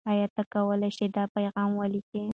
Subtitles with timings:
[0.09, 2.21] آیا ته کولای شې دا پیغام ولیکې؟